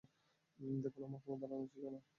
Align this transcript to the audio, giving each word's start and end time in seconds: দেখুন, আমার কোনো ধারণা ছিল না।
দেখুন, 0.83 1.01
আমার 1.03 1.21
কোনো 1.25 1.37
ধারণা 1.41 1.67
ছিল 1.73 1.83
না। 1.93 1.99